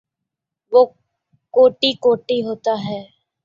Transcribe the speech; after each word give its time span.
وہ 0.73 0.85
کوئی 1.53 1.93
کوئی 2.01 2.41
ہوتا 2.45 2.73
ہے۔ 2.85 3.01